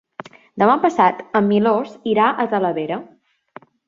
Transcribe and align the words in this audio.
Demà 0.61 0.77
passat 0.85 1.19
en 1.39 1.45
Milos 1.49 1.91
irà 2.13 2.31
a 2.31 2.47
Talavera. 2.55 2.99